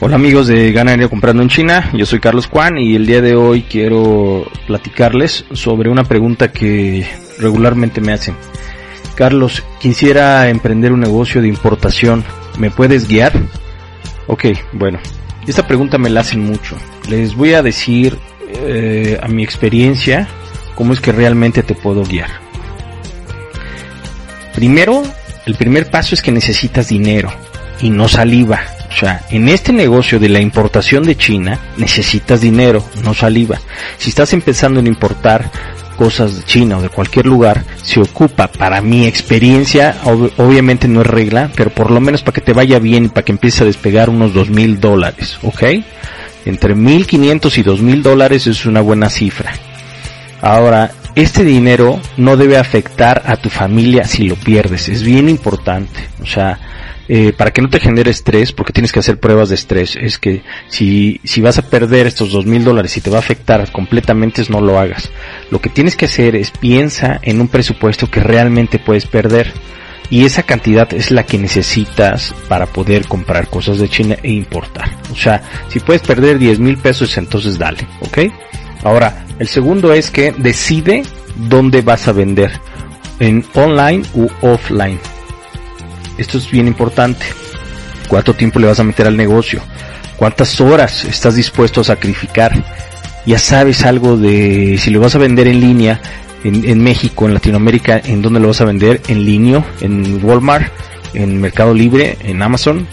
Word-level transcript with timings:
Hola 0.00 0.14
amigos 0.14 0.46
de 0.46 0.70
Ganario 0.70 1.10
Comprando 1.10 1.42
en 1.42 1.48
China, 1.48 1.90
yo 1.92 2.06
soy 2.06 2.20
Carlos 2.20 2.46
Juan 2.46 2.78
y 2.78 2.94
el 2.94 3.04
día 3.04 3.20
de 3.20 3.34
hoy 3.34 3.62
quiero 3.62 4.46
platicarles 4.68 5.44
sobre 5.52 5.90
una 5.90 6.04
pregunta 6.04 6.52
que 6.52 7.04
regularmente 7.40 8.00
me 8.00 8.12
hacen. 8.12 8.36
Carlos, 9.16 9.64
quisiera 9.80 10.48
emprender 10.50 10.92
un 10.92 11.00
negocio 11.00 11.42
de 11.42 11.48
importación, 11.48 12.24
¿me 12.58 12.70
puedes 12.70 13.08
guiar? 13.08 13.32
Ok, 14.28 14.44
bueno, 14.72 15.00
esta 15.48 15.66
pregunta 15.66 15.98
me 15.98 16.10
la 16.10 16.20
hacen 16.20 16.44
mucho. 16.44 16.76
Les 17.08 17.34
voy 17.34 17.54
a 17.54 17.62
decir 17.64 18.16
eh, 18.54 19.18
a 19.20 19.26
mi 19.26 19.42
experiencia 19.42 20.28
cómo 20.76 20.92
es 20.92 21.00
que 21.00 21.10
realmente 21.10 21.64
te 21.64 21.74
puedo 21.74 22.04
guiar. 22.04 22.30
Primero, 24.54 25.02
el 25.44 25.56
primer 25.56 25.90
paso 25.90 26.14
es 26.14 26.22
que 26.22 26.30
necesitas 26.30 26.86
dinero 26.86 27.32
y 27.80 27.90
no 27.90 28.06
saliva. 28.06 28.60
Sea, 28.98 29.22
en 29.30 29.48
este 29.48 29.72
negocio 29.72 30.18
de 30.18 30.28
la 30.28 30.40
importación 30.40 31.04
de 31.04 31.16
China 31.16 31.60
necesitas 31.76 32.40
dinero, 32.40 32.82
no 33.04 33.14
saliva. 33.14 33.60
Si 33.96 34.08
estás 34.08 34.32
empezando 34.32 34.80
a 34.80 34.84
importar 34.84 35.52
cosas 35.96 36.36
de 36.36 36.42
China 36.42 36.78
o 36.78 36.82
de 36.82 36.88
cualquier 36.88 37.26
lugar, 37.26 37.64
se 37.80 38.00
ocupa, 38.00 38.48
para 38.48 38.80
mi 38.80 39.06
experiencia, 39.06 39.96
obviamente 40.36 40.88
no 40.88 41.02
es 41.02 41.06
regla, 41.06 41.48
pero 41.54 41.70
por 41.70 41.92
lo 41.92 42.00
menos 42.00 42.22
para 42.22 42.34
que 42.34 42.40
te 42.40 42.52
vaya 42.52 42.80
bien 42.80 43.04
y 43.04 43.08
para 43.08 43.24
que 43.24 43.30
empiece 43.30 43.62
a 43.62 43.66
despegar 43.66 44.10
unos 44.10 44.34
dos 44.34 44.50
mil 44.50 44.80
dólares, 44.80 45.38
¿ok? 45.42 45.62
Entre 46.44 46.74
mil 46.74 47.06
quinientos 47.06 47.56
y 47.56 47.62
dos 47.62 47.80
mil 47.80 48.02
dólares 48.02 48.48
es 48.48 48.66
una 48.66 48.80
buena 48.80 49.10
cifra. 49.10 49.52
Ahora, 50.40 50.90
este 51.22 51.44
dinero 51.44 52.00
no 52.16 52.36
debe 52.36 52.58
afectar 52.58 53.22
a 53.26 53.36
tu 53.36 53.50
familia 53.50 54.04
si 54.04 54.28
lo 54.28 54.36
pierdes, 54.36 54.88
es 54.88 55.02
bien 55.02 55.28
importante. 55.28 56.08
O 56.22 56.26
sea, 56.26 56.60
eh, 57.08 57.32
para 57.32 57.50
que 57.50 57.62
no 57.62 57.68
te 57.68 57.80
genere 57.80 58.10
estrés, 58.10 58.52
porque 58.52 58.72
tienes 58.72 58.92
que 58.92 59.00
hacer 59.00 59.18
pruebas 59.18 59.48
de 59.48 59.56
estrés, 59.56 59.96
es 59.96 60.18
que 60.18 60.42
si, 60.68 61.20
si 61.24 61.40
vas 61.40 61.58
a 61.58 61.62
perder 61.62 62.06
estos 62.06 62.32
dos 62.32 62.46
mil 62.46 62.62
dólares 62.62 62.96
y 62.96 63.00
te 63.00 63.10
va 63.10 63.16
a 63.16 63.20
afectar 63.20 63.72
completamente, 63.72 64.42
no 64.48 64.60
lo 64.60 64.78
hagas. 64.78 65.10
Lo 65.50 65.60
que 65.60 65.70
tienes 65.70 65.96
que 65.96 66.04
hacer 66.04 66.36
es 66.36 66.50
piensa 66.50 67.18
en 67.22 67.40
un 67.40 67.48
presupuesto 67.48 68.10
que 68.10 68.20
realmente 68.20 68.78
puedes 68.78 69.06
perder. 69.06 69.52
Y 70.10 70.24
esa 70.24 70.42
cantidad 70.42 70.92
es 70.94 71.10
la 71.10 71.24
que 71.24 71.36
necesitas 71.36 72.34
para 72.48 72.66
poder 72.66 73.06
comprar 73.06 73.48
cosas 73.48 73.78
de 73.78 73.88
China 73.88 74.16
e 74.22 74.30
importar. 74.30 74.90
O 75.12 75.16
sea, 75.16 75.42
si 75.68 75.80
puedes 75.80 76.00
perder 76.02 76.38
10 76.38 76.60
mil 76.60 76.78
pesos, 76.78 77.16
entonces 77.18 77.58
dale, 77.58 77.86
¿ok? 78.00 78.18
Ahora, 78.84 79.24
el 79.38 79.48
segundo 79.48 79.92
es 79.92 80.10
que 80.10 80.32
decide 80.32 81.02
dónde 81.36 81.82
vas 81.82 82.08
a 82.08 82.12
vender, 82.12 82.52
en 83.18 83.44
online 83.54 84.02
u 84.14 84.28
offline. 84.42 84.98
Esto 86.16 86.38
es 86.38 86.50
bien 86.50 86.66
importante. 86.66 87.26
¿Cuánto 88.08 88.34
tiempo 88.34 88.58
le 88.58 88.66
vas 88.66 88.80
a 88.80 88.84
meter 88.84 89.06
al 89.06 89.16
negocio? 89.16 89.60
¿Cuántas 90.16 90.60
horas 90.60 91.04
estás 91.04 91.36
dispuesto 91.36 91.80
a 91.80 91.84
sacrificar? 91.84 92.52
Ya 93.26 93.38
sabes 93.38 93.84
algo 93.84 94.16
de 94.16 94.78
si 94.78 94.90
lo 94.90 95.00
vas 95.00 95.14
a 95.14 95.18
vender 95.18 95.46
en 95.46 95.60
línea 95.60 96.00
en, 96.44 96.82
México, 96.82 97.26
en 97.26 97.34
Latinoamérica, 97.34 98.00
en 98.04 98.22
dónde 98.22 98.40
lo 98.40 98.48
vas 98.48 98.60
a 98.60 98.64
vender, 98.64 99.00
en 99.08 99.24
línea, 99.24 99.64
en 99.80 100.24
Walmart, 100.24 100.72
en 101.14 101.40
Mercado 101.40 101.74
Libre, 101.74 102.16
en 102.20 102.42
Amazon. 102.42 102.86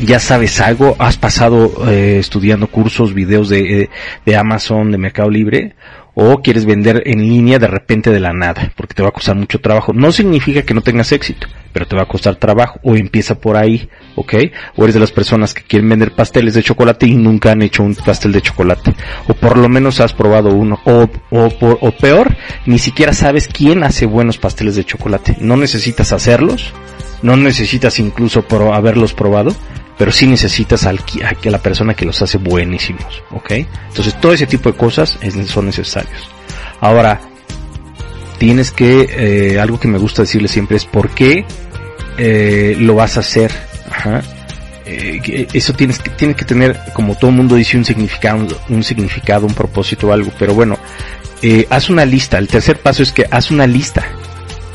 Ya 0.00 0.20
sabes 0.20 0.60
algo, 0.60 0.94
has 1.00 1.16
pasado 1.16 1.72
eh, 1.88 2.18
estudiando 2.20 2.68
cursos, 2.68 3.14
videos 3.14 3.48
de, 3.48 3.82
eh, 3.82 3.90
de 4.24 4.36
Amazon, 4.36 4.92
de 4.92 4.98
Mercado 4.98 5.28
Libre, 5.28 5.74
o 6.14 6.40
quieres 6.40 6.66
vender 6.66 7.02
en 7.04 7.20
línea 7.20 7.58
de 7.58 7.66
repente 7.66 8.10
de 8.10 8.20
la 8.20 8.32
nada, 8.32 8.72
porque 8.76 8.94
te 8.94 9.02
va 9.02 9.08
a 9.08 9.12
costar 9.12 9.34
mucho 9.34 9.60
trabajo. 9.60 9.92
No 9.92 10.12
significa 10.12 10.62
que 10.62 10.72
no 10.72 10.82
tengas 10.82 11.10
éxito, 11.10 11.48
pero 11.72 11.86
te 11.86 11.96
va 11.96 12.02
a 12.02 12.08
costar 12.08 12.36
trabajo, 12.36 12.78
o 12.84 12.94
empieza 12.94 13.40
por 13.40 13.56
ahí, 13.56 13.88
¿ok? 14.14 14.34
O 14.76 14.84
eres 14.84 14.94
de 14.94 15.00
las 15.00 15.10
personas 15.10 15.52
que 15.52 15.62
quieren 15.62 15.88
vender 15.88 16.12
pasteles 16.12 16.54
de 16.54 16.62
chocolate 16.62 17.06
y 17.06 17.14
nunca 17.14 17.50
han 17.50 17.62
hecho 17.62 17.82
un 17.82 17.96
pastel 17.96 18.32
de 18.32 18.42
chocolate, 18.42 18.94
o 19.26 19.34
por 19.34 19.58
lo 19.58 19.68
menos 19.68 20.00
has 20.00 20.12
probado 20.12 20.54
uno, 20.54 20.80
o, 20.84 21.08
o, 21.30 21.48
o 21.60 21.90
peor, 21.92 22.36
ni 22.66 22.78
siquiera 22.78 23.12
sabes 23.12 23.48
quién 23.48 23.82
hace 23.82 24.06
buenos 24.06 24.38
pasteles 24.38 24.76
de 24.76 24.84
chocolate. 24.84 25.36
No 25.40 25.56
necesitas 25.56 26.12
hacerlos, 26.12 26.72
no 27.22 27.36
necesitas 27.36 27.98
incluso 27.98 28.44
haberlos 28.72 29.12
probado, 29.12 29.54
pero 29.98 30.12
sí 30.12 30.26
necesitas 30.26 30.86
a, 30.86 30.94
la 31.42 31.58
persona 31.58 31.94
que 31.94 32.06
los 32.06 32.22
hace 32.22 32.38
buenísimos, 32.38 33.22
¿ok? 33.32 33.52
Entonces 33.88 34.18
todo 34.20 34.32
ese 34.32 34.46
tipo 34.46 34.70
de 34.70 34.78
cosas 34.78 35.18
son 35.46 35.66
necesarios. 35.66 36.30
Ahora, 36.80 37.20
tienes 38.38 38.70
que, 38.70 39.08
eh, 39.10 39.60
algo 39.60 39.80
que 39.80 39.88
me 39.88 39.98
gusta 39.98 40.22
decirle 40.22 40.46
siempre 40.46 40.76
es 40.76 40.84
por 40.84 41.10
qué 41.10 41.44
eh, 42.16 42.76
lo 42.78 42.94
vas 42.94 43.16
a 43.16 43.20
hacer. 43.20 43.50
Ajá. 43.90 44.22
Eh, 44.86 45.48
eso 45.52 45.72
tienes 45.72 45.98
que, 45.98 46.10
tiene 46.10 46.34
que 46.34 46.44
tener, 46.44 46.78
como 46.94 47.16
todo 47.16 47.32
mundo 47.32 47.56
dice, 47.56 47.76
un 47.76 47.84
significado, 47.84 48.46
un 48.68 48.84
significado, 48.84 49.46
un 49.46 49.54
propósito 49.54 50.12
algo. 50.12 50.30
Pero 50.38 50.54
bueno, 50.54 50.78
haz 51.68 51.90
una 51.90 52.04
lista. 52.04 52.38
El 52.38 52.46
tercer 52.46 52.78
paso 52.78 53.02
es 53.02 53.10
que 53.10 53.26
haz 53.28 53.50
una 53.50 53.66
lista 53.66 54.06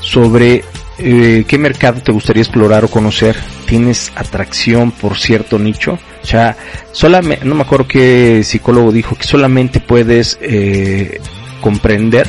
sobre 0.02 0.66
eh, 1.04 1.44
qué 1.48 1.58
mercado 1.58 2.02
te 2.02 2.12
gustaría 2.12 2.42
explorar 2.42 2.86
o 2.86 2.88
conocer, 2.88 3.36
tienes 3.66 4.12
atracción 4.16 4.92
por 4.92 5.18
cierto 5.18 5.60
nicho, 5.60 6.00
o 6.22 6.26
sea, 6.26 6.56
solamente, 6.94 7.46
no 7.46 7.56
me 7.56 7.64
acuerdo 7.64 7.88
qué 7.88 8.42
psicólogo 8.44 8.92
dijo 8.92 9.16
que 9.16 9.26
solamente 9.26 9.82
puedes 9.82 10.38
eh, 10.42 11.20
comprender 11.60 12.28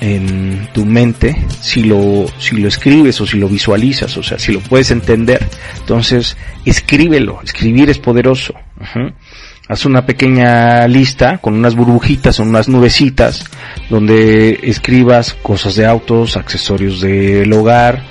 en 0.00 0.68
tu 0.74 0.84
mente 0.84 1.46
si 1.60 1.84
lo 1.84 2.26
si 2.38 2.56
lo 2.56 2.68
escribes 2.68 3.18
o 3.20 3.26
si 3.26 3.38
lo 3.38 3.48
visualizas, 3.48 4.14
o 4.16 4.22
sea, 4.22 4.38
si 4.38 4.52
lo 4.52 4.60
puedes 4.60 4.90
entender, 4.90 5.46
entonces 5.78 6.36
escríbelo, 6.64 7.40
escribir 7.42 7.88
es 7.88 7.98
poderoso. 7.98 8.54
Haz 9.68 9.84
una 9.84 10.06
pequeña 10.06 10.86
lista 10.86 11.38
con 11.38 11.54
unas 11.54 11.74
burbujitas 11.74 12.38
o 12.38 12.44
unas 12.44 12.68
nubecitas 12.68 13.44
donde 13.90 14.60
escribas 14.62 15.34
cosas 15.34 15.74
de 15.74 15.86
autos, 15.86 16.36
accesorios 16.36 17.00
del 17.00 17.52
hogar, 17.52 18.02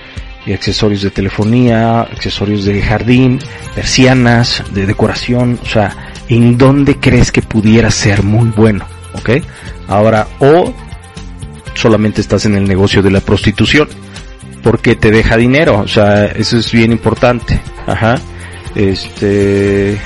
y 0.46 0.54
accesorios 0.54 1.02
de 1.02 1.10
telefonía, 1.10 2.02
accesorios 2.02 2.66
de 2.66 2.82
jardín, 2.82 3.40
persianas, 3.74 4.64
de 4.72 4.86
decoración, 4.86 5.60
o 5.62 5.66
sea, 5.66 6.12
en 6.30 6.58
dónde 6.58 6.98
crees 6.98 7.32
que 7.32 7.42
pudiera 7.42 7.90
ser 7.90 8.24
muy 8.24 8.50
bueno, 8.50 8.86
¿ok? 9.14 9.42
Ahora, 9.88 10.28
o 10.40 10.74
solamente 11.74 12.22
estás 12.22 12.46
en 12.46 12.56
el 12.56 12.68
negocio 12.68 13.02
de 13.02 13.12
la 13.12 13.22
prostitución, 13.22 13.88
porque 14.62 14.96
te 14.96 15.12
deja 15.12 15.38
dinero, 15.38 15.80
o 15.80 15.88
sea, 15.88 16.26
eso 16.26 16.58
es 16.58 16.72
bien 16.72 16.92
importante, 16.92 17.60
ajá, 17.88 18.20
este, 18.76 19.98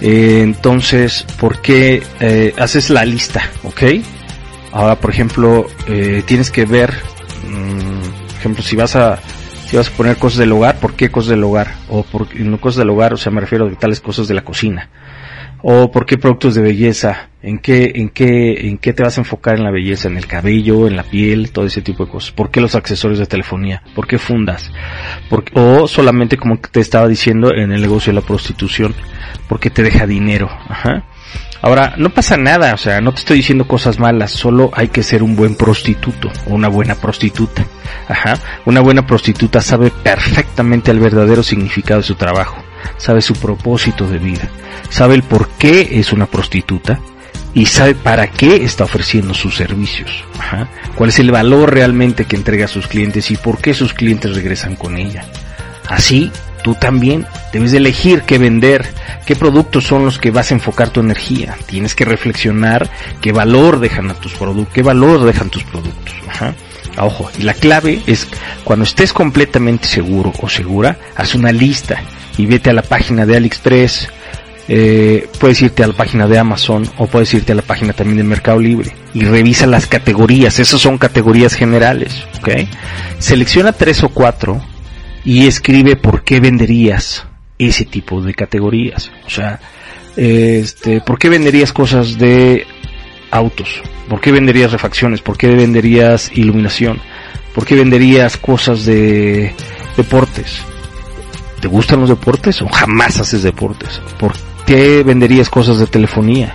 Eh, 0.00 0.40
entonces, 0.42 1.24
¿por 1.40 1.60
qué 1.60 2.02
eh, 2.20 2.54
haces 2.58 2.90
la 2.90 3.04
lista? 3.04 3.42
¿Ok? 3.64 3.82
Ahora, 4.72 4.96
por 4.96 5.10
ejemplo, 5.10 5.66
eh, 5.86 6.22
tienes 6.26 6.50
que 6.50 6.64
ver, 6.64 6.92
mm, 7.48 8.26
por 8.26 8.36
ejemplo, 8.38 8.62
si 8.62 8.76
vas 8.76 8.96
a 8.96 9.18
si 9.68 9.76
vas 9.76 9.88
a 9.88 9.92
poner 9.92 10.16
cosas 10.16 10.38
del 10.38 10.52
hogar, 10.52 10.78
¿por 10.80 10.94
qué 10.94 11.10
cosas 11.10 11.30
del 11.30 11.44
hogar? 11.44 11.74
O 11.88 12.02
por 12.02 12.34
no 12.34 12.58
cosas 12.58 12.78
del 12.78 12.90
hogar, 12.90 13.12
o 13.12 13.18
sea, 13.18 13.30
me 13.30 13.42
refiero 13.42 13.66
a 13.66 13.70
tales 13.78 14.00
cosas 14.00 14.26
de 14.26 14.34
la 14.34 14.42
cocina. 14.42 14.88
O 15.62 15.90
por 15.90 16.06
qué 16.06 16.18
productos 16.18 16.54
de 16.54 16.62
belleza, 16.62 17.30
en 17.42 17.58
qué, 17.58 17.92
en 17.96 18.08
qué, 18.10 18.68
en 18.68 18.78
qué 18.78 18.92
te 18.92 19.02
vas 19.02 19.18
a 19.18 19.22
enfocar 19.22 19.56
en 19.56 19.64
la 19.64 19.70
belleza, 19.70 20.08
en 20.08 20.16
el 20.16 20.26
cabello, 20.26 20.86
en 20.86 20.96
la 20.96 21.02
piel, 21.02 21.50
todo 21.50 21.66
ese 21.66 21.82
tipo 21.82 22.04
de 22.04 22.12
cosas. 22.12 22.32
¿Por 22.32 22.50
qué 22.50 22.60
los 22.60 22.74
accesorios 22.74 23.18
de 23.18 23.26
telefonía? 23.26 23.82
¿Por 23.94 24.06
qué 24.06 24.18
fundas? 24.18 24.70
o 25.54 25.88
solamente 25.88 26.36
como 26.36 26.58
te 26.58 26.80
estaba 26.80 27.08
diciendo 27.08 27.54
en 27.54 27.72
el 27.72 27.80
negocio 27.80 28.12
de 28.12 28.20
la 28.20 28.26
prostitución 28.26 28.94
porque 29.48 29.70
te 29.70 29.82
deja 29.82 30.06
dinero. 30.06 30.48
Ajá. 30.68 31.04
Ahora, 31.60 31.94
no 31.96 32.10
pasa 32.10 32.36
nada, 32.36 32.72
o 32.74 32.78
sea, 32.78 33.00
no 33.00 33.12
te 33.12 33.18
estoy 33.18 33.38
diciendo 33.38 33.66
cosas 33.66 33.98
malas, 33.98 34.30
solo 34.30 34.70
hay 34.74 34.88
que 34.88 35.02
ser 35.02 35.24
un 35.24 35.34
buen 35.34 35.56
prostituto 35.56 36.30
o 36.48 36.54
una 36.54 36.68
buena 36.68 36.94
prostituta. 36.94 37.64
Ajá. 38.08 38.34
Una 38.64 38.80
buena 38.80 39.06
prostituta 39.06 39.60
sabe 39.60 39.90
perfectamente 39.90 40.92
el 40.92 41.00
verdadero 41.00 41.42
significado 41.42 42.00
de 42.00 42.06
su 42.06 42.14
trabajo, 42.14 42.62
sabe 42.96 43.20
su 43.20 43.34
propósito 43.34 44.06
de 44.06 44.18
vida, 44.18 44.48
sabe 44.90 45.14
el 45.14 45.22
por 45.22 45.48
qué 45.50 45.98
es 45.98 46.12
una 46.12 46.26
prostituta 46.26 47.00
y 47.54 47.66
sabe 47.66 47.94
para 47.94 48.28
qué 48.28 48.64
está 48.64 48.84
ofreciendo 48.84 49.34
sus 49.34 49.56
servicios. 49.56 50.24
Cuál 50.94 51.10
es 51.10 51.18
el 51.18 51.30
valor 51.30 51.72
realmente 51.72 52.24
que 52.24 52.36
entrega 52.36 52.66
a 52.66 52.68
sus 52.68 52.86
clientes 52.86 53.30
y 53.30 53.36
por 53.36 53.58
qué 53.58 53.74
sus 53.74 53.94
clientes 53.94 54.34
regresan 54.34 54.76
con 54.76 54.96
ella. 54.96 55.24
Así, 55.88 56.30
tú 56.62 56.74
también 56.74 57.26
debes 57.52 57.72
elegir 57.72 58.22
qué 58.22 58.38
vender, 58.38 58.86
qué 59.26 59.34
productos 59.34 59.84
son 59.84 60.04
los 60.04 60.18
que 60.18 60.30
vas 60.30 60.50
a 60.50 60.54
enfocar 60.54 60.90
tu 60.90 61.00
energía. 61.00 61.56
Tienes 61.66 61.94
que 61.94 62.04
reflexionar 62.04 62.88
qué 63.20 63.32
valor 63.32 63.80
dejan 63.80 64.10
a 64.10 64.14
tus 64.14 64.34
productos, 64.34 64.74
qué 64.74 64.82
valor 64.82 65.24
dejan 65.24 65.50
tus 65.50 65.64
productos. 65.64 66.14
Ajá. 66.28 66.54
Ojo, 66.98 67.30
y 67.38 67.42
la 67.42 67.54
clave 67.54 68.02
es 68.06 68.26
cuando 68.64 68.84
estés 68.84 69.12
completamente 69.12 69.86
seguro 69.86 70.32
o 70.40 70.48
segura, 70.48 70.98
haz 71.16 71.34
una 71.34 71.52
lista 71.52 72.02
y 72.38 72.46
vete 72.46 72.70
a 72.70 72.72
la 72.72 72.82
página 72.82 73.26
de 73.26 73.36
AliExpress 73.36 74.08
eh, 74.70 75.26
puedes 75.40 75.62
irte 75.62 75.82
a 75.82 75.86
la 75.86 75.94
página 75.94 76.28
de 76.28 76.38
Amazon 76.38 76.86
o 76.98 77.06
puedes 77.06 77.32
irte 77.32 77.52
a 77.52 77.54
la 77.54 77.62
página 77.62 77.94
también 77.94 78.18
de 78.18 78.24
Mercado 78.24 78.60
Libre 78.60 78.94
y 79.14 79.22
revisa 79.22 79.66
las 79.66 79.86
categorías. 79.86 80.58
Esas 80.58 80.78
son 80.78 80.98
categorías 80.98 81.54
generales, 81.54 82.22
¿ok? 82.38 82.68
Selecciona 83.18 83.72
tres 83.72 84.02
o 84.04 84.10
cuatro 84.10 84.60
y 85.24 85.46
escribe 85.46 85.96
por 85.96 86.22
qué 86.22 86.38
venderías 86.40 87.26
ese 87.58 87.86
tipo 87.86 88.20
de 88.20 88.34
categorías. 88.34 89.10
O 89.26 89.30
sea, 89.30 89.58
este, 90.16 91.00
¿por 91.00 91.18
qué 91.18 91.30
venderías 91.30 91.72
cosas 91.72 92.18
de 92.18 92.66
autos? 93.30 93.82
¿Por 94.06 94.20
qué 94.20 94.32
venderías 94.32 94.70
refacciones? 94.70 95.22
¿Por 95.22 95.38
qué 95.38 95.48
venderías 95.48 96.30
iluminación? 96.34 97.00
¿Por 97.54 97.64
qué 97.64 97.74
venderías 97.74 98.36
cosas 98.36 98.84
de 98.84 99.54
deportes? 99.96 100.62
¿Te 101.60 101.68
gustan 101.68 102.00
los 102.00 102.08
deportes 102.08 102.62
o 102.62 102.68
jamás 102.68 103.18
haces 103.20 103.42
deportes? 103.42 104.00
¿Por 104.18 104.32
qué 104.66 105.02
venderías 105.02 105.50
cosas 105.50 105.78
de 105.78 105.86
telefonía? 105.86 106.54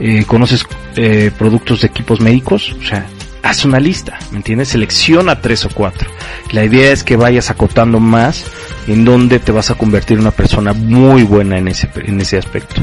Eh, 0.00 0.24
¿Conoces 0.26 0.66
eh, 0.96 1.30
productos 1.36 1.80
de 1.80 1.86
equipos 1.86 2.20
médicos? 2.20 2.76
O 2.78 2.82
sea, 2.82 3.06
haz 3.42 3.64
una 3.64 3.78
lista, 3.78 4.18
¿me 4.30 4.38
entiendes? 4.38 4.68
Selecciona 4.68 5.40
tres 5.40 5.64
o 5.64 5.68
cuatro. 5.68 6.10
La 6.50 6.64
idea 6.64 6.92
es 6.92 7.04
que 7.04 7.16
vayas 7.16 7.50
acotando 7.50 8.00
más 8.00 8.44
en 8.86 9.04
donde 9.04 9.38
te 9.38 9.52
vas 9.52 9.70
a 9.70 9.76
convertir 9.76 10.16
en 10.16 10.22
una 10.22 10.30
persona 10.30 10.72
muy 10.72 11.22
buena 11.22 11.58
en 11.58 11.68
ese, 11.68 11.88
en 11.94 12.20
ese 12.20 12.38
aspecto. 12.38 12.82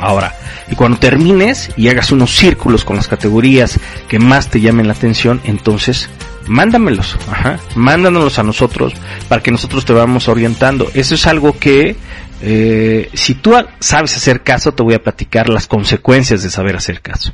Ahora, 0.00 0.34
y 0.70 0.74
cuando 0.74 0.98
termines 0.98 1.70
y 1.76 1.88
hagas 1.88 2.10
unos 2.10 2.34
círculos 2.34 2.84
con 2.84 2.96
las 2.96 3.06
categorías 3.06 3.78
que 4.08 4.18
más 4.18 4.48
te 4.48 4.60
llamen 4.60 4.88
la 4.88 4.94
atención, 4.94 5.40
entonces 5.44 6.08
mándamelos, 6.46 7.16
ajá, 7.30 7.58
mándanos 7.74 8.38
a 8.38 8.42
nosotros 8.42 8.92
para 9.28 9.42
que 9.42 9.50
nosotros 9.50 9.84
te 9.84 9.92
vamos 9.92 10.28
orientando. 10.28 10.90
Eso 10.94 11.14
es 11.14 11.26
algo 11.26 11.58
que 11.58 11.96
eh, 12.42 13.10
si 13.12 13.34
tú 13.34 13.54
sabes 13.80 14.16
hacer 14.16 14.42
caso, 14.42 14.72
te 14.72 14.82
voy 14.82 14.94
a 14.94 15.02
platicar 15.02 15.48
las 15.48 15.66
consecuencias 15.66 16.42
de 16.42 16.50
saber 16.50 16.76
hacer 16.76 17.00
caso. 17.00 17.32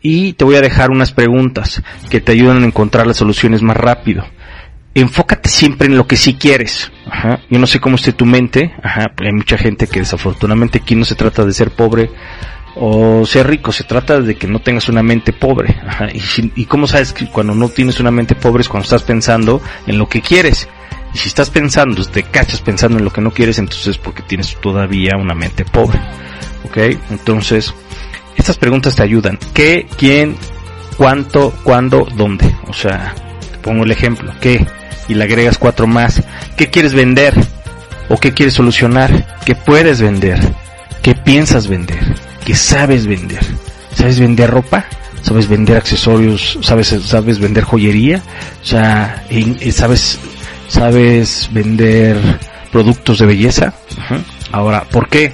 Y 0.00 0.32
te 0.34 0.44
voy 0.44 0.56
a 0.56 0.60
dejar 0.60 0.90
unas 0.90 1.12
preguntas 1.12 1.82
que 2.08 2.20
te 2.20 2.32
ayudan 2.32 2.62
a 2.62 2.66
encontrar 2.66 3.06
las 3.06 3.18
soluciones 3.18 3.62
más 3.62 3.76
rápido 3.76 4.24
enfócate 4.94 5.48
siempre 5.48 5.86
en 5.86 5.96
lo 5.96 6.06
que 6.06 6.16
sí 6.16 6.34
quieres. 6.34 6.90
Ajá. 7.06 7.40
Yo 7.48 7.58
no 7.58 7.66
sé 7.66 7.80
cómo 7.80 7.96
esté 7.96 8.12
tu 8.12 8.26
mente. 8.26 8.74
Ajá. 8.82 9.12
Hay 9.18 9.32
mucha 9.32 9.56
gente 9.56 9.86
que 9.86 10.00
desafortunadamente 10.00 10.78
aquí 10.78 10.94
no 10.94 11.04
se 11.04 11.14
trata 11.14 11.44
de 11.44 11.52
ser 11.52 11.70
pobre 11.70 12.10
o 12.76 13.24
ser 13.26 13.48
rico, 13.48 13.72
se 13.72 13.84
trata 13.84 14.20
de 14.20 14.36
que 14.36 14.46
no 14.46 14.60
tengas 14.60 14.88
una 14.88 15.02
mente 15.02 15.32
pobre. 15.32 15.76
Y, 16.14 16.62
y 16.62 16.64
cómo 16.66 16.86
sabes 16.86 17.12
que 17.12 17.26
cuando 17.26 17.54
no 17.54 17.68
tienes 17.68 18.00
una 18.00 18.10
mente 18.10 18.34
pobre 18.34 18.62
es 18.62 18.68
cuando 18.68 18.84
estás 18.84 19.02
pensando 19.02 19.60
en 19.86 19.98
lo 19.98 20.08
que 20.08 20.22
quieres. 20.22 20.68
Y 21.12 21.18
si 21.18 21.28
estás 21.28 21.50
pensando, 21.50 22.04
te 22.04 22.22
cachas 22.22 22.60
pensando 22.60 22.98
en 22.98 23.04
lo 23.04 23.12
que 23.12 23.20
no 23.20 23.32
quieres, 23.32 23.58
entonces 23.58 23.88
es 23.88 23.98
porque 23.98 24.22
tienes 24.22 24.56
todavía 24.60 25.16
una 25.16 25.34
mente 25.34 25.64
pobre. 25.64 26.00
¿Ok? 26.64 26.76
Entonces, 27.10 27.74
estas 28.36 28.56
preguntas 28.56 28.94
te 28.94 29.02
ayudan. 29.02 29.38
¿Qué, 29.52 29.88
quién, 29.98 30.36
cuánto, 30.96 31.52
cuándo, 31.64 32.06
dónde? 32.16 32.54
O 32.68 32.72
sea, 32.72 33.14
te 33.52 33.58
pongo 33.58 33.84
el 33.84 33.90
ejemplo. 33.90 34.32
¿Qué? 34.40 34.64
y 35.10 35.14
le 35.14 35.24
agregas 35.24 35.58
cuatro 35.58 35.88
más. 35.88 36.22
¿Qué 36.56 36.70
quieres 36.70 36.94
vender? 36.94 37.34
¿O 38.08 38.16
qué 38.18 38.32
quieres 38.32 38.54
solucionar? 38.54 39.40
¿Qué 39.44 39.56
puedes 39.56 40.00
vender? 40.00 40.38
¿Qué 41.02 41.16
piensas 41.16 41.66
vender? 41.66 42.09
¿Qué 42.50 42.56
sabes 42.56 43.06
vender? 43.06 43.38
¿Sabes 43.94 44.18
vender 44.18 44.50
ropa? 44.50 44.84
¿Sabes 45.22 45.48
vender 45.48 45.76
accesorios? 45.76 46.58
¿Sabes, 46.62 46.88
sabes 47.04 47.38
vender 47.38 47.62
joyería? 47.62 48.20
O 48.60 48.66
sea, 48.66 49.24
¿sabes, 49.70 50.18
sabes 50.66 51.48
vender 51.52 52.18
productos 52.72 53.20
de 53.20 53.26
belleza? 53.26 53.72
Ahora, 54.50 54.82
¿por 54.82 55.08
qué? 55.08 55.32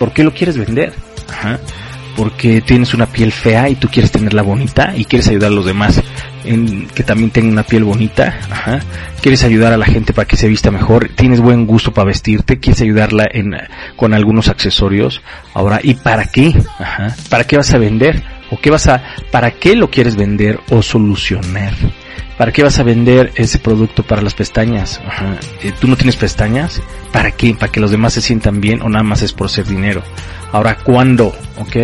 ¿Por 0.00 0.12
qué 0.12 0.24
lo 0.24 0.34
quieres 0.34 0.58
vender? 0.58 0.94
Porque 2.16 2.60
tienes 2.60 2.92
una 2.92 3.06
piel 3.06 3.30
fea 3.30 3.68
y 3.68 3.76
tú 3.76 3.86
quieres 3.86 4.10
tenerla 4.10 4.42
bonita 4.42 4.94
y 4.96 5.04
quieres 5.04 5.28
ayudar 5.28 5.52
a 5.52 5.54
los 5.54 5.66
demás 5.66 6.02
que 6.94 7.02
también 7.02 7.30
tenga 7.30 7.48
una 7.48 7.62
piel 7.62 7.84
bonita, 7.84 8.38
ajá. 8.50 8.80
quieres 9.20 9.44
ayudar 9.44 9.72
a 9.72 9.76
la 9.76 9.86
gente 9.86 10.12
para 10.12 10.26
que 10.26 10.36
se 10.36 10.48
vista 10.48 10.70
mejor, 10.70 11.10
tienes 11.14 11.40
buen 11.40 11.66
gusto 11.66 11.92
para 11.92 12.06
vestirte, 12.06 12.58
quieres 12.58 12.80
ayudarla 12.82 13.26
en, 13.30 13.56
con 13.96 14.14
algunos 14.14 14.48
accesorios, 14.48 15.22
ahora, 15.54 15.80
¿y 15.82 15.94
para 15.94 16.24
qué? 16.26 16.54
Ajá. 16.78 17.14
¿Para 17.28 17.44
qué 17.44 17.56
vas 17.56 17.72
a 17.74 17.78
vender? 17.78 18.22
¿O 18.50 18.58
qué 18.60 18.70
vas 18.70 18.86
a, 18.86 19.02
para 19.30 19.50
qué 19.50 19.74
lo 19.74 19.90
quieres 19.90 20.16
vender 20.16 20.60
o 20.70 20.82
solucionar? 20.82 21.74
¿Para 22.38 22.52
qué 22.52 22.62
vas 22.62 22.78
a 22.78 22.82
vender 22.82 23.32
ese 23.34 23.58
producto 23.58 24.02
para 24.02 24.20
las 24.20 24.34
pestañas? 24.34 25.00
Ajá. 25.06 25.38
Eh, 25.62 25.72
¿Tú 25.80 25.88
no 25.88 25.96
tienes 25.96 26.16
pestañas? 26.16 26.82
¿Para 27.10 27.30
qué? 27.30 27.54
¿Para 27.54 27.72
que 27.72 27.80
los 27.80 27.90
demás 27.90 28.12
se 28.12 28.20
sientan 28.20 28.60
bien 28.60 28.82
o 28.82 28.88
nada 28.90 29.02
más 29.02 29.22
es 29.22 29.32
por 29.32 29.48
ser 29.48 29.64
dinero? 29.64 30.02
Ahora, 30.52 30.76
¿cuándo? 30.76 31.34
¿Ok? 31.56 31.76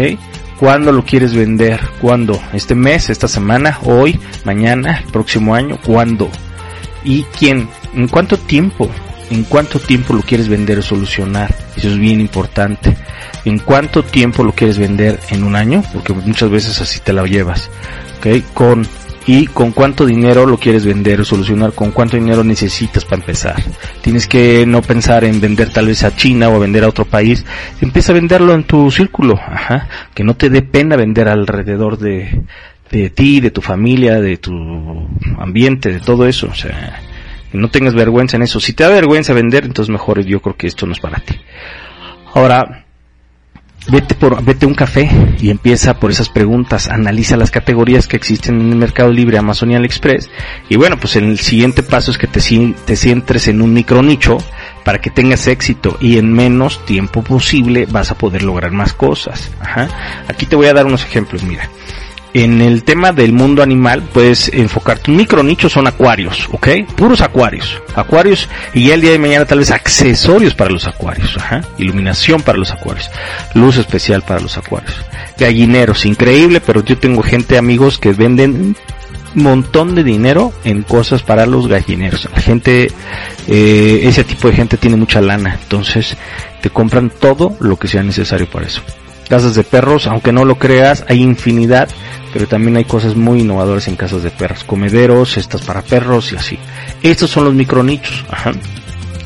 ¿Cuándo 0.62 0.93
lo 0.93 1.05
quieres 1.05 1.35
vender? 1.35 1.81
¿Cuándo? 2.00 2.41
¿Este 2.53 2.76
mes? 2.76 3.11
¿Esta 3.11 3.26
semana? 3.26 3.81
¿Hoy? 3.82 4.20
¿Mañana? 4.44 4.99
¿El 5.05 5.11
próximo 5.11 5.56
año? 5.56 5.76
¿Cuándo? 5.85 6.31
¿Y 7.03 7.25
quién? 7.37 7.69
¿En 7.94 8.06
cuánto 8.06 8.38
tiempo? 8.38 8.88
¿En 9.32 9.43
cuánto 9.43 9.81
tiempo 9.81 10.14
lo 10.14 10.23
quieres 10.23 10.47
vender 10.49 10.79
o 10.79 10.82
solucionar? 10.82 11.53
Eso 11.75 11.88
es 11.88 11.99
bien 11.99 12.20
importante. 12.20 12.97
¿En 13.44 13.59
cuánto 13.59 14.05
tiempo 14.05 14.44
lo 14.44 14.53
quieres 14.53 14.79
vender? 14.79 15.19
¿En 15.31 15.43
un 15.43 15.56
año? 15.56 15.82
Porque 15.93 16.12
muchas 16.12 16.49
veces 16.49 16.81
así 16.81 17.00
te 17.00 17.12
lo 17.12 17.26
llevas. 17.26 17.69
¿Ok? 18.19 18.44
Con 18.55 18.87
y 19.27 19.47
con 19.47 19.73
cuánto 19.73 20.05
dinero 20.05 20.47
lo 20.47 20.59
quieres 20.59 20.85
vender 20.85 21.25
solucionar, 21.25 21.73
con 21.73 21.93
cuánto 21.93 22.17
dinero 22.17 22.43
necesitas 22.43 23.05
para 23.05 23.21
empezar. 23.21 23.63
Tienes 24.01 24.27
que 24.27 24.67
no 24.67 24.83
pensar 24.83 25.25
en 25.25 25.41
vender 25.41 25.71
tal 25.73 25.87
vez 25.87 26.03
a 26.05 26.15
China 26.15 26.51
o 26.51 26.59
vender 26.59 26.85
a 26.85 26.89
otro 26.89 27.05
país, 27.05 27.45
empieza 27.81 28.13
a 28.13 28.15
venderlo 28.15 28.55
en 28.55 28.65
tu 28.65 28.91
círculo, 28.91 29.35
ajá, 29.35 29.89
que 30.15 30.25
no 30.25 30.35
te 30.35 30.51
dé 30.51 30.63
pena 30.63 30.97
vender 30.97 31.29
alrededor 31.29 31.99
de, 31.99 32.43
de 32.91 33.11
ti, 33.11 33.41
de 33.41 33.51
tu 33.51 33.61
familia, 33.61 34.21
de 34.21 34.37
tu 34.37 34.53
ambiente, 35.39 35.93
de 35.93 36.01
todo 36.01 36.27
eso, 36.27 36.49
o 36.51 36.55
sea, 36.55 37.01
que 37.51 37.59
no 37.59 37.69
tengas 37.69 37.95
vergüenza 37.95 38.37
en 38.37 38.43
eso. 38.43 38.61
Si 38.61 38.73
te 38.73 38.85
da 38.85 38.91
vergüenza 38.91 39.33
vender, 39.33 39.65
entonces 39.65 39.91
mejor 39.91 40.25
yo 40.25 40.41
creo 40.41 40.57
que 40.57 40.67
esto 40.67 40.87
no 40.87 40.93
es 40.93 41.01
para 41.01 41.19
ti. 41.19 41.35
Ahora, 42.35 42.81
vete 43.88 44.14
por, 44.14 44.43
vete 44.43 44.67
un 44.67 44.75
café 44.75 45.08
y 45.40 45.50
empieza 45.50 45.99
por 45.99 46.11
esas 46.11 46.29
preguntas, 46.29 46.88
analiza 46.88 47.37
las 47.37 47.50
categorías 47.50 48.06
que 48.06 48.17
existen 48.17 48.61
en 48.61 48.70
el 48.70 48.76
mercado 48.76 49.11
libre, 49.11 49.38
Amazon 49.38 49.70
y 49.70 49.76
AliExpress, 49.76 50.31
y 50.69 50.76
bueno, 50.76 50.99
pues 50.99 51.17
el 51.17 51.38
siguiente 51.38 51.82
paso 51.82 52.11
es 52.11 52.19
que 52.19 52.26
te, 52.26 52.40
te 52.40 52.96
centres 52.96 53.49
en 53.49 53.62
un 53.62 53.73
micro 53.73 54.02
nicho 54.02 54.38
para 54.84 55.00
que 55.00 55.11
tengas 55.11 55.46
éxito 55.46 55.96
y 56.00 56.19
en 56.19 56.32
menos 56.32 56.84
tiempo 56.84 57.23
posible 57.23 57.87
vas 57.87 58.11
a 58.11 58.17
poder 58.17 58.43
lograr 58.43 58.73
más 58.73 58.93
cosas. 58.93 59.50
Ajá. 59.61 59.88
Aquí 60.28 60.47
te 60.47 60.57
voy 60.57 60.66
a 60.66 60.75
dar 60.75 60.87
unos 60.87 61.04
ejemplos, 61.04 61.42
mira 61.42 61.68
en 62.35 62.61
el 62.62 62.85
tema 62.85 63.12
del 63.12 63.33
mundo 63.33 63.62
animal 63.62 64.03
puedes 64.03 64.49
enfocarte. 64.49 65.11
Un 65.11 65.19
micro 65.19 65.43
nicho 65.43 65.69
son 65.69 65.87
acuarios, 65.87 66.49
¿ok? 66.51 66.69
Puros 66.97 67.21
acuarios. 67.21 67.81
Acuarios 67.95 68.49
y 68.75 68.89
ya 68.89 68.95
el 68.95 69.01
día 69.01 69.12
de 69.12 69.19
mañana 69.19 69.45
tal 69.45 69.59
vez 69.59 69.71
accesorios 69.71 70.55
para 70.55 70.71
los 70.71 70.87
acuarios, 70.87 71.37
ajá. 71.37 71.62
Iluminación 71.79 72.43
para 72.43 72.59
los 72.59 72.71
acuarios. 72.71 73.11
Luz 73.55 73.77
especial 73.77 74.23
para 74.23 74.41
los 74.41 74.57
acuarios. 74.57 74.95
Gallineros, 75.39 76.07
increíble, 76.07 76.61
pero 76.61 76.85
yo 76.85 76.97
tengo 76.99 77.23
gente, 77.23 77.59
amigos, 77.59 77.99
que 77.99 78.12
venden 78.12 78.77
un 79.35 79.43
montón 79.43 79.95
de 79.95 80.05
dinero 80.05 80.53
en 80.65 80.83
cosas 80.83 81.23
para 81.23 81.47
los 81.47 81.69
gallineros. 81.69 82.29
La 82.35 82.41
gente, 82.41 82.91
eh, 83.49 84.01
ese 84.05 84.25
tipo 84.25 84.49
de 84.49 84.55
gente 84.55 84.77
tiene 84.77 84.97
mucha 84.97 85.21
lana, 85.21 85.59
entonces 85.61 86.17
te 86.61 86.71
compran 86.71 87.11
todo 87.11 87.57
lo 87.61 87.77
que 87.79 87.89
sea 87.89 88.03
necesario 88.03 88.49
para 88.49 88.67
eso 88.67 88.83
casas 89.29 89.55
de 89.55 89.64
perros, 89.64 90.07
aunque 90.07 90.33
no 90.33 90.45
lo 90.45 90.59
creas, 90.59 91.05
hay 91.09 91.21
infinidad 91.23 91.88
pero 92.33 92.47
también 92.49 92.76
hay 92.76 92.85
cosas 92.85 93.14
muy 93.14 93.41
innovadoras 93.41 93.88
en 93.88 93.97
casas 93.97 94.23
de 94.23 94.31
perros, 94.31 94.64
comederos, 94.64 95.33
cestas 95.33 95.62
para 95.62 95.83
perros 95.83 96.33
y 96.33 96.37
así. 96.37 96.59
Estos 97.02 97.31
son 97.31 97.45
los 97.45 97.55
micronichos, 97.55 98.25
ajá. 98.31 98.52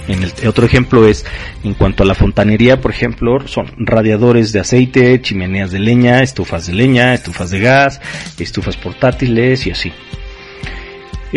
En 0.08 0.22
el 0.22 0.32
otro 0.46 0.66
ejemplo 0.66 1.06
es, 1.06 1.24
en 1.64 1.74
cuanto 1.74 2.02
a 2.02 2.06
la 2.06 2.14
fontanería, 2.14 2.80
por 2.80 2.92
ejemplo, 2.92 3.46
son 3.48 3.72
radiadores 3.76 4.52
de 4.52 4.60
aceite, 4.60 5.20
chimeneas 5.20 5.72
de 5.72 5.80
leña, 5.80 6.22
estufas 6.22 6.66
de 6.66 6.74
leña, 6.74 7.14
estufas 7.14 7.50
de 7.50 7.60
gas, 7.60 8.00
estufas 8.38 8.76
portátiles 8.76 9.66
y 9.66 9.72
así. 9.72 9.92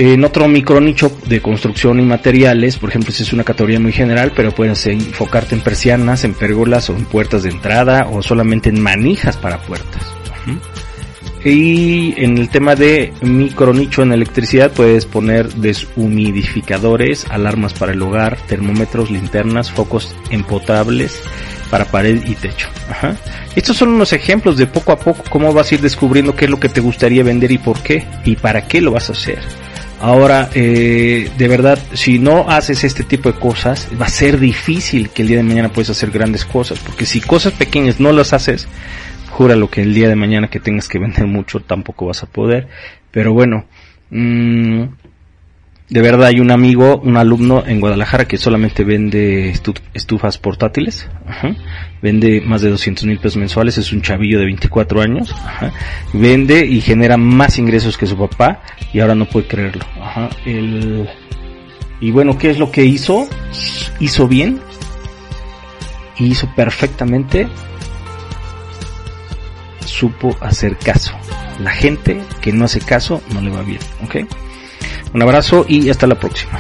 En 0.02 0.24
otro 0.24 0.48
micronicho 0.48 1.12
de 1.26 1.42
construcción 1.42 2.00
y 2.00 2.04
materiales, 2.04 2.78
por 2.78 2.90
ejemplo, 2.90 3.12
esa 3.12 3.22
es 3.22 3.34
una 3.34 3.44
categoría 3.44 3.82
muy 3.82 3.92
general, 3.92 4.32
pero 4.34 4.56
puedes 4.56 4.88
enfocarte 4.88 5.56
en 5.56 5.62
persianas, 5.62 6.24
en 6.24 6.34
pérgolas 6.36 6.90
o 6.90 6.96
en 6.96 7.04
puertas 7.04 7.44
de 7.44 7.50
entrada 7.50 8.08
o 8.10 8.22
solamente 8.22 8.70
en 8.70 8.82
manijas 8.82 9.36
para 9.36 9.58
puertas. 9.58 10.02
Y 11.44 12.14
en 12.16 12.38
el 12.38 12.48
tema 12.48 12.76
de 12.76 13.12
micronicho 13.22 14.02
en 14.02 14.14
electricidad 14.14 14.72
puedes 14.72 15.06
poner 15.06 15.54
deshumidificadores, 15.56 17.26
alarmas 17.30 17.74
para 17.74 17.92
el 17.92 18.02
hogar, 18.02 18.38
termómetros, 18.48 19.12
linternas, 19.12 19.70
focos 19.70 20.16
empotables 20.30 21.22
para 21.70 21.84
pared 21.84 22.24
y 22.26 22.36
techo. 22.36 22.70
Estos 23.54 23.76
son 23.76 23.90
unos 23.90 24.14
ejemplos 24.14 24.56
de 24.56 24.66
poco 24.66 24.94
a 24.94 24.98
poco 24.98 25.26
cómo 25.30 25.52
vas 25.52 25.70
a 25.70 25.76
ir 25.76 25.82
descubriendo 25.82 26.38
qué 26.38 26.46
es 26.46 26.52
lo 26.52 26.60
que 26.62 26.70
te 26.70 26.80
gustaría 26.80 27.22
vender 27.22 27.52
y 27.52 27.58
por 27.58 27.82
qué 27.82 28.08
y 28.24 28.38
para 28.38 28.66
qué 28.66 28.80
lo 28.80 28.94
vas 28.94 29.10
a 29.10 29.12
hacer. 29.12 29.40
Ahora, 30.02 30.50
eh, 30.54 31.30
de 31.38 31.48
verdad, 31.50 31.78
si 31.94 32.20
no 32.20 32.50
haces 32.50 32.86
este 32.86 33.04
tipo 33.04 33.32
de 33.32 33.38
cosas, 33.38 33.90
va 34.02 34.06
a 34.06 34.10
ser 34.10 34.40
difícil 34.40 35.10
que 35.10 35.24
el 35.24 35.28
día 35.28 35.38
de 35.38 35.44
mañana 35.44 35.70
puedas 35.70 35.90
hacer 35.90 36.10
grandes 36.10 36.46
cosas, 36.46 36.80
porque 36.80 37.06
si 37.06 37.20
cosas 37.20 37.54
pequeñas 37.54 38.00
no 38.00 38.14
las 38.14 38.32
haces, 38.32 38.68
jura 39.30 39.58
lo 39.58 39.70
que 39.70 39.82
el 39.82 39.94
día 39.94 40.08
de 40.08 40.16
mañana 40.16 40.50
que 40.50 40.62
tengas 40.62 40.88
que 40.88 41.00
vender 41.00 41.28
mucho 41.28 41.60
tampoco 41.60 42.06
vas 42.06 42.24
a 42.24 42.28
poder. 42.28 42.68
Pero 43.12 43.34
bueno, 43.34 43.66
mmm, 44.10 44.84
de 45.90 46.02
verdad 46.02 46.28
hay 46.28 46.40
un 46.40 46.52
amigo, 46.52 47.00
un 47.04 47.18
alumno 47.18 47.64
en 47.66 47.80
Guadalajara 47.80 48.26
que 48.26 48.38
solamente 48.38 48.84
vende 48.84 49.54
estufas 49.94 50.38
portátiles, 50.38 51.10
vende 52.02 52.42
más 52.42 52.62
de 52.62 52.70
200 52.70 53.06
mil 53.06 53.20
pesos 53.20 53.38
mensuales, 53.38 53.78
es 53.78 53.92
un 53.92 54.02
chavillo 54.02 54.40
de 54.40 54.46
24 54.46 55.02
años, 55.02 55.34
vende 56.14 56.66
y 56.66 56.82
genera 56.82 57.18
más 57.18 57.58
ingresos 57.58 57.98
que 57.98 58.06
su 58.06 58.18
papá 58.18 58.62
y 58.94 59.00
ahora 59.00 59.16
no 59.16 59.26
puede 59.26 59.48
creerlo. 59.48 59.86
y 62.02 62.12
bueno, 62.12 62.38
¿qué 62.38 62.52
es 62.52 62.60
lo 62.60 62.72
que 62.72 62.86
hizo? 62.86 63.28
Hizo 64.00 64.28
bien 64.28 64.62
hizo 66.26 66.48
perfectamente, 66.56 67.48
supo 69.86 70.36
hacer 70.42 70.78
caso. 70.78 71.14
La 71.60 71.72
gente 71.72 72.22
que 72.42 72.54
no 72.54 72.66
hace 72.66 72.80
caso 72.80 73.22
no 73.34 73.42
le 73.42 73.50
va 73.50 73.62
bien, 73.64 73.80
¿ok? 74.04 74.18
Un 75.14 75.22
abrazo 75.22 75.66
y 75.68 75.90
hasta 75.90 76.08
la 76.08 76.16
próxima. 76.16 76.60